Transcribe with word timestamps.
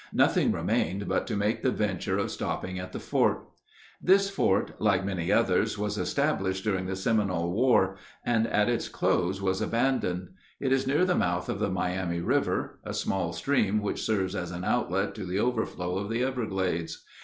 Nothing 0.13 0.51
remained 0.51 1.07
but 1.07 1.27
to 1.27 1.35
make 1.37 1.61
the 1.61 1.69
venture 1.69 2.17
of 2.17 2.31
stopping 2.31 2.79
at 2.79 2.91
the 2.91 2.99
fort. 2.99 3.45
This 4.01 4.31
fort, 4.31 4.71
like 4.81 5.05
many 5.05 5.31
others, 5.31 5.77
was 5.77 5.95
established 5.95 6.63
during 6.63 6.87
the 6.87 6.95
Seminole 6.95 7.51
war, 7.51 7.97
and 8.25 8.47
at 8.47 8.67
its 8.67 8.89
close 8.89 9.43
was 9.43 9.61
abandoned. 9.61 10.29
It 10.59 10.71
is 10.71 10.87
near 10.87 11.05
the 11.05 11.13
mouth 11.13 11.49
of 11.49 11.59
the 11.59 11.69
Miami 11.69 12.19
River, 12.19 12.79
a 12.83 12.95
small 12.95 13.31
stream 13.31 13.79
which 13.79 14.01
serves 14.01 14.33
as 14.33 14.49
an 14.49 14.63
outlet 14.63 15.13
to 15.13 15.23
the 15.23 15.37
overflow 15.37 15.99
of 15.99 16.09
the 16.09 16.23
everglades. 16.23 17.05